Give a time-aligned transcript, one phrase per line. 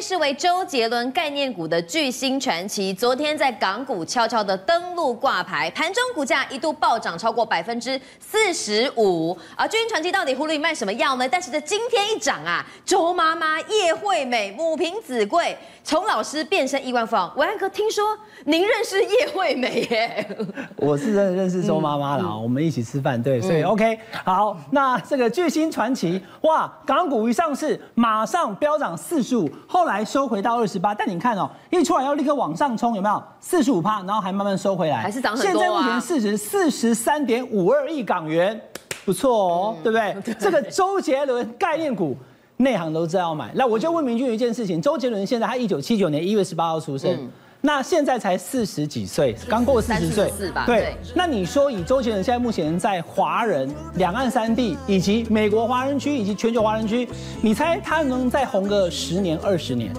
[0.00, 9.36] 被视为周杰伦概念股的巨星传奇，昨天在港股悄悄的登陆挂牌，盘中股价一度暴涨超过百分之四十五。
[9.54, 11.28] 而巨星传奇到底葫芦里卖什么药呢？
[11.28, 17.32] 但是这今天一涨啊，周妈妈叶惠美母凭子贵，从老师变身亿万富翁。
[17.36, 18.02] 文安哥，听说
[18.46, 20.36] 您认识叶惠美耶？
[20.76, 23.98] 我是真的认识周妈妈了啊，我们一起吃饭，对，所以 OK。
[24.24, 33.22] 好，那这个巨星传奇，哇，港股一上市，马上飙涨四十五，后来收回到二十八，但你看哦，一出来要立刻往上冲，有没有？
[33.40, 35.62] 四十五趴，然后还慢慢收回来，还是涨很多啊。
[35.62, 38.60] 现在目前市值四十三点五二亿港元，
[39.04, 40.14] 不错哦，对不对？
[40.22, 42.16] 对这个周杰伦概念股，
[42.58, 43.50] 内行都知道要买。
[43.54, 47.12] 那我就问明君一件事情：周杰伦现在他一九七九年一月十八号出生。
[47.12, 47.30] 嗯
[47.62, 50.32] 那现在才四十几岁，刚过四十岁，
[50.64, 50.96] 对。
[51.14, 57.06] 那你说以周杰伦现在目前在华人、两岸三地以及美国华人区以及全球华人区，
[57.42, 59.92] 你猜他能再红个十年、二十年？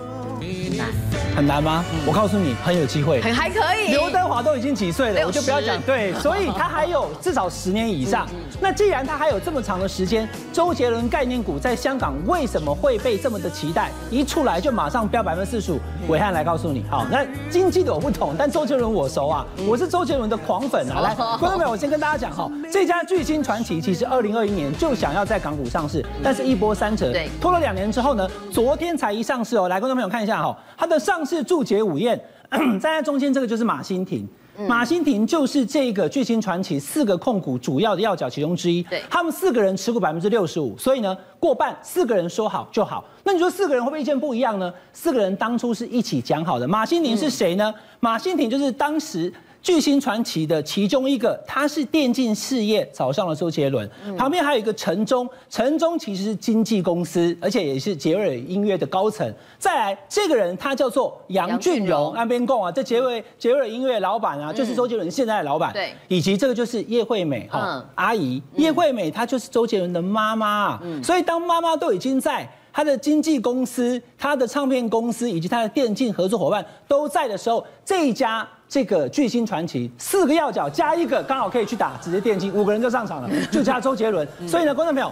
[1.35, 1.83] 很难吗？
[2.05, 3.89] 我告诉你，很有机会，很还可以。
[3.89, 5.81] 刘德华都已经几岁了，我就不要讲。
[5.83, 8.27] 对，所以他还有至少十年以上。
[8.59, 13.89] 那既然他还有这么长的时间，周杰伦概念股在香港为什么会被这么的期待？
[14.09, 15.79] 一出来就马上飙百分之四十五。
[16.07, 20.99] 伟汉来告诉你，好，那经济的我不懂，但周杰伦我熟啊，我是周杰伦的狂粉啊。
[20.99, 29.69] 来，观众朋友，我先跟大家讲哈，这家巨星传奇其实二零二一年就想要在港股上市，但是一波三折，对，拖了两年之后呢，昨天才一上市哦。
[29.69, 32.19] 来，观众朋友看一下哈，它的上市注解午宴，
[32.51, 34.27] 站在中间这个就是马新廷。
[34.67, 43.03] 马新廷就是这个巨星传奇四个控股主要的要角其中之一，对，他们四个人持股百分之六十五，所以呢，过半四个人说好就好。
[43.23, 44.71] 那你说四个人会不会意见不一样呢？
[44.93, 46.67] 四个人当初是一起讲好的。
[46.67, 47.73] 马新廷是谁呢？
[48.01, 49.33] 马新廷就是当时。
[49.61, 53.87] 巨星传奇的其中一个，他是电竞事业找上了周杰伦，
[54.17, 59.31] 旁边还有一个陈忠，陈忠其实是经纪公司，而且也是杰尔音乐的高层。
[59.59, 65.71] 再来这个人，他叫做杨俊荣，那边供啊，这杰尔杰尔音乐老板啊，就是周杰伦现在的老板。
[65.71, 70.81] 对，以及这个就是叶惠美哈阿姨，叶惠美她就是周杰伦的妈妈啊。
[71.03, 78.47] 所以当妈妈都已经在，他的经纪公司、他的唱片公司以及他的电竞合作伙伴都在的时候，这一家。
[78.71, 84.25] 这个巨星传奇四个要角加一个刚好可以去打直接电竞，五个人就上场了， 就加周杰伦。
[84.47, 85.11] 所以呢，观众朋友，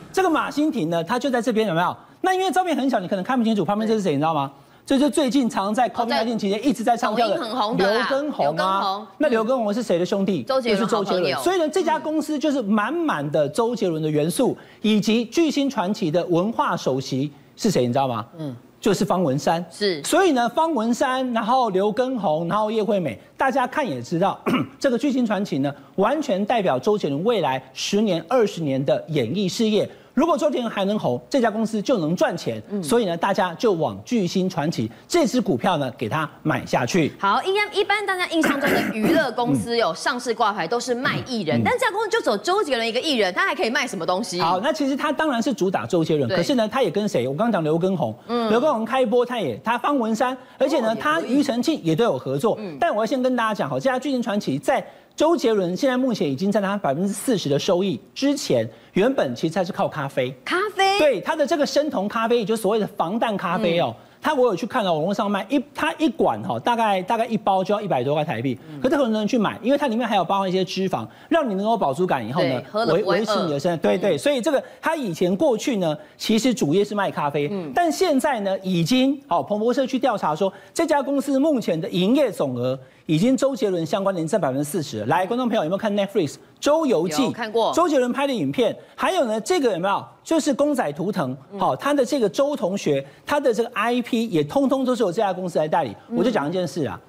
[0.10, 1.94] 这个马欣婷呢，他就在这边有没有？
[2.22, 4.50] 那因为照片很小，你可能看不清楚旁边这是谁，你知道吗？
[4.86, 9.06] 这就最近常在 COVID-19 期间一直在唱跳的刘畊宏啊。
[9.18, 10.42] 那刘畊宏是谁的兄弟？
[10.44, 11.36] 就是周杰伦。
[11.42, 17.82] 所以呢，这家公司就是满满的周杰伦的元素，以及巨星传奇的文化首席是谁？
[17.82, 18.24] 你知道吗？
[18.38, 18.56] 嗯。
[18.80, 24.40] 就是方文山，是，所以呢，方文山，然后刘畊宏，然后叶惠美，大家看也知道，
[24.78, 29.88] 这个巨星传奇呢，完全代表周杰伦未来十年、二十年的演艺事业。
[30.16, 32.60] 如果周杰伦还能红，这家公司就能赚钱。
[32.70, 37.12] 嗯，所以呢，大家就往巨星传奇这支股票呢，给它买下去。
[37.18, 44.40] 好，应该一般大家印象中的娱乐公司有上市挂牌都是卖艺人，但这家公司就走周杰伦一个艺人，他还可以卖什么东西？
[44.40, 47.28] 好，那其实他当然是主打周杰伦，可是呢，他也跟谁？
[47.28, 52.56] 我刚刚讲刘畊宏，嗯，刘畊宏开播，他也他方文山，而且呢，哦、他庾澄庆也都有合作。
[52.58, 54.82] 嗯，但我要先跟大家讲，好，这家巨星传奇在。
[55.16, 57.98] 周杰伦现在目前已经在他百分之四十的收益。
[58.14, 63.96] 之前原本其实他是靠咖啡，咖啡，对他的这个生酮咖啡，也就是所谓的防弹咖啡哦。
[64.26, 68.58] 他我有去看了网络上卖一，他一管哈，大概大概一包就要一百多块台币。
[68.82, 73.82] 可是很多人去买，因为它里面还有包含一些脂肪，让你能够饱足感以后呢，维维持你的身体。
[73.82, 82.76] 对对，所以这个他以前过去呢，其实主业是卖咖啡，但现在呢，已经好彭博社去调查说，这家公司目前的营业总额。
[83.06, 85.04] 已经周杰伦相关联占百分之四十。
[85.04, 87.22] 来，观众朋友有没有看 Netflix《周游记》？
[87.30, 87.72] 看过。
[87.72, 90.04] 周杰伦拍的影片，还有呢，这个有没有？
[90.26, 91.34] 就是公仔图腾。
[91.56, 95.94] 好，他的这个周同学，他的这个 IP 也通通都是由这家公司来代理。
[96.16, 97.00] 我就讲一件事啊，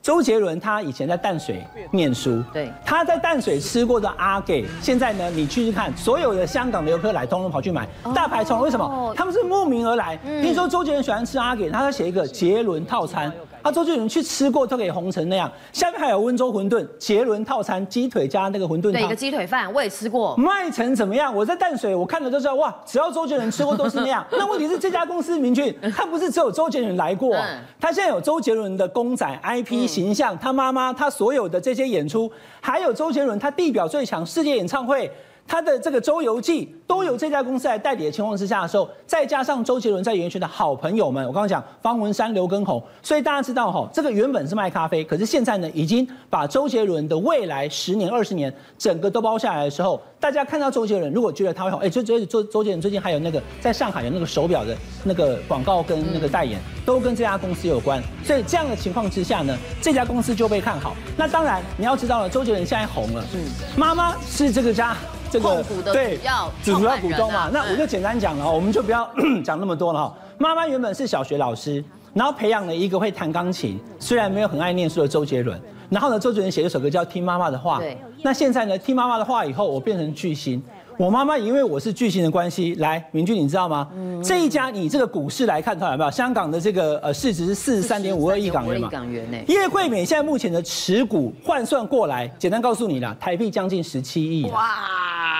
[0.00, 8.64] 周杰伦他以前在淡水念书，对，他在淡水吃过的阿给，现在呢，你去去看，所有的香港的游客来，通通跑去买大排长龙。
[8.64, 9.14] 为什么？
[9.14, 10.16] 他们是慕名而来。
[10.40, 13.30] 听说周杰伦喜欢吃阿给，他在写一个杰伦套餐。
[13.62, 15.50] 啊，周杰伦去吃过，都可以红成那样。
[15.72, 18.92] 下面还有温州馄饨、杰伦套餐、鸡腿加那个馄饨汤。
[18.92, 20.36] 对，一个鸡腿饭我也吃过。
[20.36, 21.34] 卖成怎么样？
[21.34, 24.26] 我在淡水，我看了都知道，哇，只要周杰伦吃过都是那样。
[24.32, 27.46] 那问题是这家公司明俊，他不是只有周杰伦来过啊，
[27.80, 32.30] 他现在有周杰伦的公仔 IP 形象，他妈妈，他所有的这些演出，
[32.60, 35.10] 还有周杰伦他地表最强世界演唱会。
[35.52, 60.96] 他的这个《周游记》都有这家公司来代理的情况之下的时候，再加上周杰伦在演艺圈的好朋友们，我刚刚讲方文山、刘畊宏，所以大家知道哈，这个原本是卖咖啡，可是现在呢，已经把周杰伦的未来十年、二十年整个都包下来的时候，大家看到周杰伦，如果觉得他会好，哎，就觉得周周杰伦最近还有那个在上海的那个手表的那个广告跟那个代言，都跟这家公司有关，所以这样的情况之下呢，这家公司就被看好。
[61.14, 63.44] 那当然你要知道了，周杰伦现在红了，嗯，
[63.76, 64.96] 妈妈是这个家。
[65.32, 66.18] 这个对，
[66.62, 69.08] 主要股东嘛，那我就简单讲了，我们就不要
[69.42, 70.14] 讲那么多了哈。
[70.36, 71.82] 妈妈原本是小学老师，
[72.12, 75.58] 然后培养了一个会弹钢琴，虽然没有很爱念书的周杰伦。
[75.88, 77.76] 然后呢，周杰伦写了一首歌叫《听妈妈的话》。
[77.80, 77.96] 对。
[78.22, 80.62] 那现在呢，听妈妈的话以后，我变成巨星。
[80.98, 83.88] 我妈妈因为我是巨星的关系，来，明君你知道吗？
[83.94, 84.22] 嗯。
[84.22, 86.10] 这一家以这个股市来看，它有没有？
[86.10, 88.88] 香港的这个呃市值是四十三点五二亿港元嘛？
[88.90, 89.38] 港元呢？
[89.48, 94.44] 叶惠美现在目前的持股换算过来，简单告诉你啦，台币将近十七亿。
[94.50, 94.78] 哇！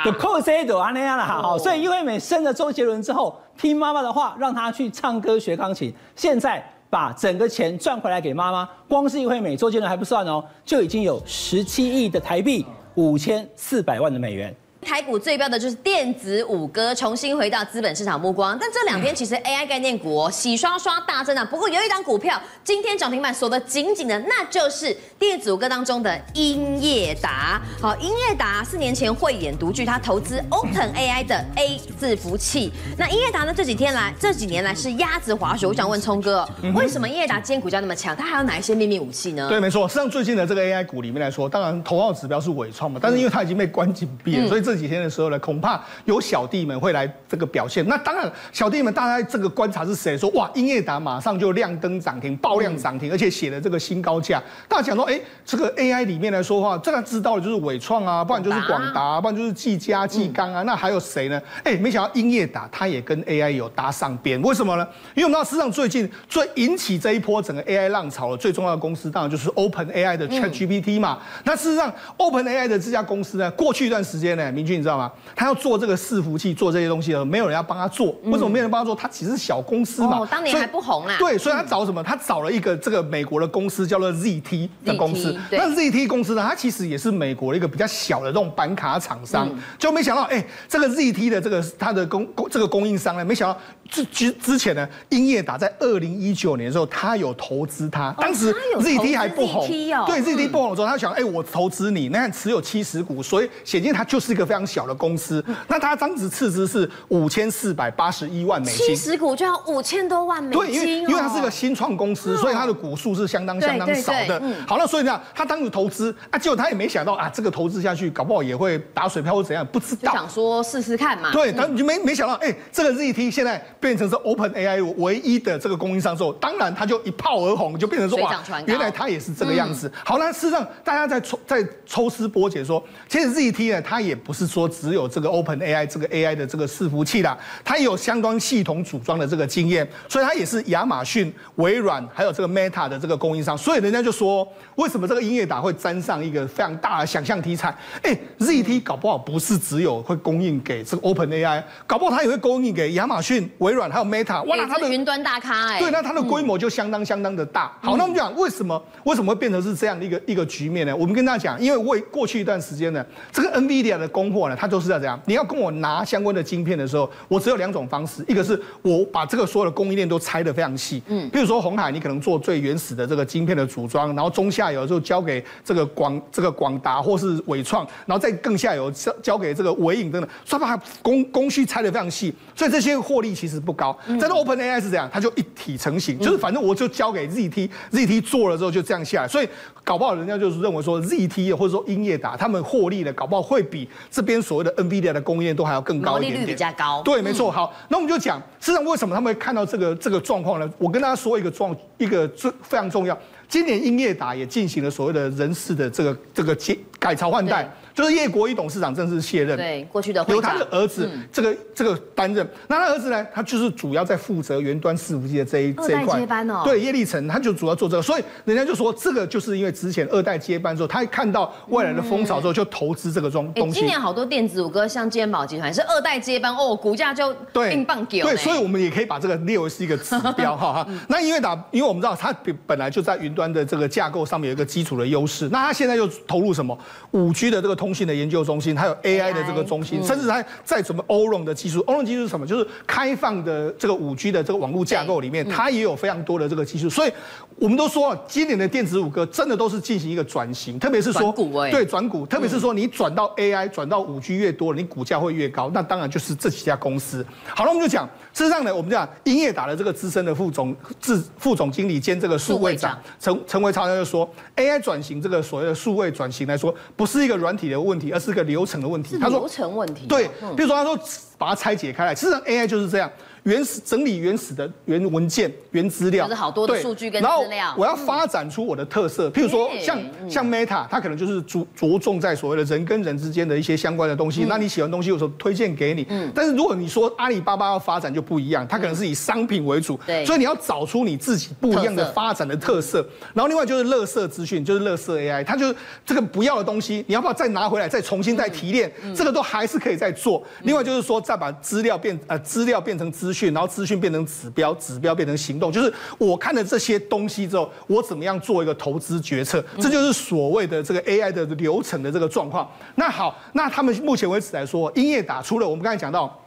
[0.04, 1.42] 就扣谁都安那样啦哈。
[1.42, 6.64] 好，所以叶惠美生了周杰伦之后，听妈妈的话，让他去唱歌学钢琴，现在。
[6.92, 12.66] 把整个钱赚回来给妈妈，光是叶惠美、周杰伦还不算哦，就已经有十七亿的台币，
[12.96, 14.54] 五千四百万的美元。
[14.82, 21.44] 台股最标的就是电子五哥重新回到资本市场目光，但这两天其实 AI 概念股洗刷刷大增啊。
[21.44, 27.62] 不过有一档股票今天涨停板锁得紧紧的，那就是电子五哥当中的英业达。
[27.80, 32.72] 好，英业达四年前慧眼独具，他投资 OpenAI 的 A 字服器。
[32.98, 35.64] 那英业达呢这几天来这几年来是鸭子滑雪。
[35.64, 38.16] 我想问聪哥，为什么英业达今天股价那么强？
[38.16, 39.48] 它还有哪一些秘密武器呢？
[39.48, 44.71] 对，没错，实际上最近的这个 AI 股里面来说，当然头号指标是伟创嘛，但是因为它已经被关紧闭了，所以这。
[44.72, 47.86] 这几天的时候呢，恐怕有小弟们会来这个表现。
[47.86, 50.30] 那当然，小弟们大概这个观察是谁说？
[50.30, 54.42] 哇，英业达马上就亮灯涨停，爆量涨停，而且写了这个新高价。
[54.66, 60.62] 大家讲说，哎，这个 AI 里面来说的话，这个知道的就是伟创啊，不然就是广达，不然就是技嘉、技刚啊。
[60.62, 61.38] 那还有谁呢？
[61.64, 64.88] 哎，没想到英业达它也跟 AI 有搭上边，为什么呢？
[65.14, 71.18] 因为我们知道，事实上最近最引起这一波整个 AI 浪潮的最重要的公司，当然就是 OpenAI 的 ChatGPT 嘛。
[71.44, 75.10] 那事实上，OpenAI 的这家公司呢，过去一段时间呢，明君你知道吗？
[75.34, 78.14] 他要做这个伺服器，做这些东西的，没有人要帮他做。
[78.22, 78.94] 为什么没有人帮他做？
[78.94, 80.20] 他其实是小公司嘛。
[80.20, 81.16] 哦，当年还不红啊。
[81.18, 82.02] 对，所以他找什么？
[82.02, 85.36] 他找了一个这个美国的公司，叫做 ZT 的公司。
[85.50, 89.48] 那 ZT 公司呢，它其实也是美国的一个比较小的这种板卡厂商。
[89.78, 93.58] 就没想到，哎，这个 ZT 的这个它的供供这个供应商呢，没想到
[93.90, 98.14] 之之之前呢，英业达在二零一九年的时候，他有投资它。
[98.18, 99.66] 当时 ZT 还不红。
[99.66, 105.42] 对，ZT 不红的时候，他想，哎，我投资你，那看持有七十股，所以显见他就是一个非常小的公司。
[105.66, 110.60] 那他当时斥资是五千四百八十一万美金，七十股就要五千多万美金。
[110.60, 114.42] 对，因为因为它是个新创公司，所以它的股数是相当相当少的。
[114.66, 120.12] 好了，所以呢，他当时投资啊，结果他也没想到啊，这个投资下去，搞不好也会打水漂或怎样，不知道。
[120.12, 121.32] 想说试试看嘛。
[121.32, 129.90] 对，但就没没想到，哎，这个 ZT 现在变成是 OpenAI 唯一的这个供应商之后，当然他就一炮而红，就变成说哇，原来他也是这个样子。
[130.04, 144.46] 好那，事实上大家在抽在抽丝剥茧说，其实 ZT 呢，它也不是说只有这个 Open AI 这个 AI 的这个伺服器啦，它也有相关系统组装的这个经验，所以它也是亚马逊、微软还有这个 Meta 的这个供应商，所以人家就说，
[144.76, 147.74] 为什么这个音乐打会沾上一个非常大的想象题材？
[148.02, 157.72] 哎，ZT 搞不好不是只有会供应给这个 Open AI，搞不好它也会供应给亚马逊、微软还有 Meta，哇，它的云端大咖哎，对，那它的规模就相当相当的大。
[157.80, 160.94] 好，那我们讲为什么为什么会变成是这样的一个一个局面呢？
[160.94, 183.96] 我们跟大家讲，因为为过去一段时间呢，这个 NVIDIA 的供货呢，它都是要这样，你要跟我拿相关的晶片的时候，我只有两种方式，一个是我把这个所有的供应链都拆得非常细，嗯，比如说红海，你可能做最原始的这个晶片的组装，然后中下游就交给这个广这个广达或是纬创，然后再更下游交交给这个伟影等等，所以把它供供需拆得非常细，所以这些获利其实不高。
[184.06, 189.48] 但是 OpenAI 是这样，它就一体成型，就是反正我就交给 ZT，ZT 做了之后就这样下来，所以
[189.84, 197.00] 搞不好人家就是认为说 ZT 或者说英业达他们获利的搞不好会比这边所谓的 NVIDIA 的供应链都还要更高一点点，比较高。
[197.02, 197.50] 对，没错。
[197.50, 200.70] 好，那我们就讲，实际上为什么他们会看到这个这个状况呢？
[200.76, 203.18] 我跟大家说一个状，一个最非常重要。
[203.48, 207.68] 今年英业达也进行了所谓的人事的这个这个改改朝换代。
[207.94, 212.48] 就是叶国一董事长正式卸任，对，过去的由他的儿子这个这个担任。
[212.68, 216.20] 那他儿子呢，他就是主要在负责云端伺服器的这一这一块。
[216.20, 216.62] 接班哦。
[216.64, 223.80] 对，叶立成他就主要做这个，所以人家就说这个就是因为之前二代接班之后，他看到未来的风潮之后，就投资这个东东西。
[223.80, 228.22] 今年好多电子五哥，像健宝集团是二代接班哦，股价就对硬棒给。
[228.22, 230.86] 对，所以我们也可以把这个列为是一个指标哈哈。
[231.08, 232.34] 那因为打，因为我们知道它
[232.66, 236.78] 本来就在云端的这个架构上面有一个基础的优势，那他现在又投入什么
[237.10, 237.76] 五 G 的这个。
[237.82, 242.46] 通信的研究中心，还有 AI 的这个中心，嗯、甚至还在什么 ORON 的技术，ORON 技术是什么？
[242.46, 246.88] 就是开放的这个五 G 的这个网络架构里面，它也有非常多的这个技术。
[246.88, 247.12] 所以
[247.56, 251.34] 我们都说，今年的电子五哥真的都是进行一个转型，特别是说
[251.72, 255.68] 对转股，特别是说你转到 AI、转到五 G 越多，你股价会越高。
[255.74, 257.26] 那当然就是这几家公司。
[257.56, 269.18] 好了，我们就讲，事实上呢，我们讲英业达的这个资深的副总、自副总经理兼这个数位长陈陈维超他就说，AI 转型这个所谓的数位转型来说，不是一个软体的问题，而是一个流程的问题。
[269.18, 270.06] 他说流程问题。
[270.06, 270.98] 对，比如说他说
[271.36, 273.10] 把它拆解开来，事实上 AI 就是这样。
[273.44, 277.74] 原始整理原始的原文件、原资料，就是好多的数据跟资料。
[277.76, 284.44] 我要发展出我的特色，譬如说像像 Meta，它可能就是着着重在所谓的人跟人之间的一些相关的东西。
[284.48, 286.06] 那你喜欢东西，有时候推荐给你。
[286.34, 289.98] 但是如果你说阿里巴巴要发展就不一样，它可能是以商品为主。
[290.06, 290.24] 对。
[290.24, 293.04] 所以你要找出你自己不一样的发展的特色。
[293.34, 295.74] 然后另外就是乐色资讯，就是乐色 AI，它就是
[296.06, 298.92] 这个不要的东西，你要不要再拿回来，再重新再提炼？
[299.16, 300.42] 这个都还是可以再做。
[300.62, 304.12] 另外就是说，再把资料变呃资料变成资讯，然后资讯变。
[304.12, 309.64] 成指标，指标变成行动，就是我看了这些东西之后，我怎么样做一个投资决策？
[309.80, 312.70] 这就是所谓的这个 AI 的流程的这个状况。
[312.96, 316.38] 那好，那他们目前为止来说，英业打出了我们刚才讲到。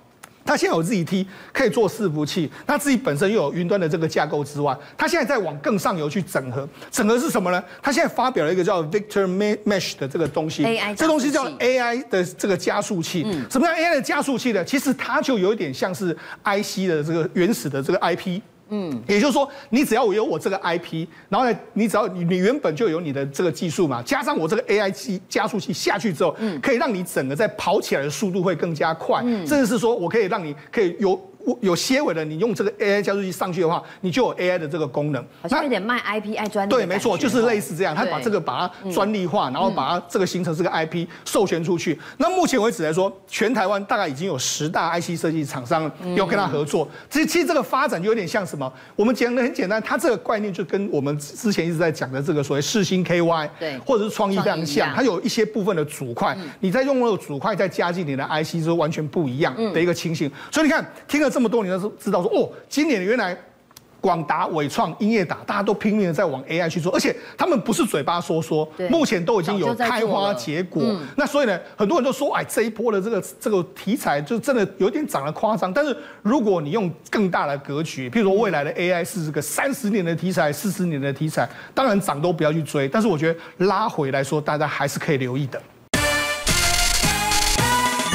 [0.45, 6.69] 它现在有 ZT 可以做伺服器，那自己本身又有云端的这个架构之外，它现在在往更上游去整合。
[6.91, 7.61] 整合是什么呢？
[7.81, 9.25] 它现在发表了一个叫 Victor
[9.65, 13.23] Mesh 的这个东西，AI 这东西叫 AI 的这个加速器。
[13.25, 14.63] 嗯，什么叫 AI 的加速器呢？
[14.63, 18.39] 其实它就有一点像是 IC 的这个原始的这个 IP。
[18.69, 31.19] 嗯，也就是说，你只要有我这个 IP，然后呢，你只要你你原本就有你的这个技术嘛，加上我这个 AI 机加速器下去之后，嗯，可以让你整个在跑起来的速度会更加快，嗯，甚至是说我可以让你可以有。
[31.61, 35.23] 有些尾的，你用这个 AI 加速器上去的话，你就有 AI 的这个功能。
[35.41, 36.71] 好像有点卖 IP 爱专利。
[36.71, 41.99] 对，没错，就是类似这样，他把这个把它专利化，然后把它这个形成这个 IP 授权出去。
[42.17, 46.87] 那目前为止来说，全台湾大概已经有十大 IC 设计厂商要跟他合作。
[47.09, 48.71] 其实，其实这个发展就有点像什么？
[48.95, 54.93] 我们讲的很简单，它这个概念就跟我们之前一直在讲的这个所谓世芯 KY，对，或者是创意非常像。
[54.95, 60.31] 它有一些部分的组块，你再用那个组块再加进你的 IC，是完全不一样的一个情形。
[60.51, 62.23] 所以你看，听了这么多年都知道。
[62.23, 63.37] 说哦，今年原来
[63.99, 70.81] 广达、伟创、英业达，大家都拼命的在往 AI 去做，而且他们不是嘴巴说说，目前都已经有开花结果。
[71.17, 75.73] 那所以呢，很多人都说，哎，这一波的这个这个题材就真的有点涨得夸张。
[75.73, 82.87] 但是如果你用更大的格局，譬如说未来的 AI 是这个三十年的题材、四十年的题材，当然涨都不要去追。
[82.87, 85.61] 但是我觉得拉回来说，大家还是可以留意的。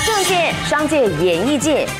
[0.07, 2.00] 政界、商界、演艺界，跨